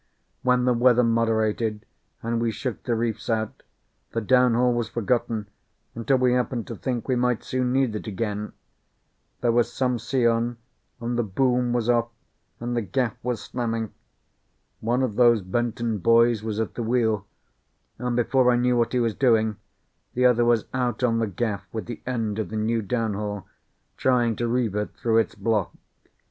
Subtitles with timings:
[0.41, 1.85] When the weather moderated,
[2.23, 3.61] and we shook the reefs out,
[4.13, 5.47] the downhaul was forgotten
[5.93, 8.53] until we happened to think we might soon need it again.
[9.41, 10.57] There was some sea on,
[10.99, 12.09] and the boom was off,
[12.59, 13.93] and the gaff was slamming.
[14.79, 17.27] One of those Benton boys was at the wheel,
[17.99, 19.57] and before I knew what he was doing,
[20.15, 23.43] the other was out on the gaff with the end of the new downhaul,
[23.97, 25.71] trying to reeve it through its block.